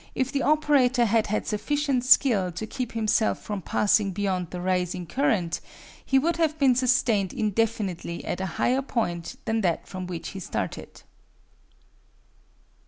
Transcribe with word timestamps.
If 0.15 0.31
the 0.31 0.41
operator 0.41 1.05
had 1.05 1.27
had 1.27 1.45
sufficient 1.45 2.03
skill 2.03 2.51
to 2.53 2.65
keep 2.65 2.93
himself 2.93 3.39
from 3.39 3.61
passing 3.61 4.09
beyond 4.13 4.49
the 4.49 4.59
rising 4.59 5.05
current 5.05 5.61
he 6.03 6.17
would 6.17 6.37
have 6.37 6.57
been 6.57 6.73
sustained 6.73 7.33
indefinitely 7.33 8.25
at 8.25 8.41
a 8.41 8.47
higher 8.57 8.81
point 8.81 9.35
than 9.45 9.61
that 9.61 9.87
from 9.87 10.07
which 10.07 10.29
he 10.29 10.39
started. 10.39 11.03